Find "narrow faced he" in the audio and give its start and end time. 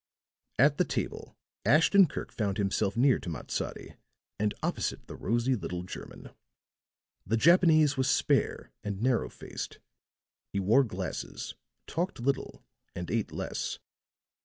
9.03-10.59